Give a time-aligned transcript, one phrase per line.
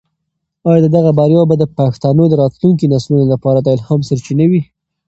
[0.69, 4.61] آیا دغه بریا به د پښتنو د راتلونکي نسلونو لپاره د الهام سرچینه وي؟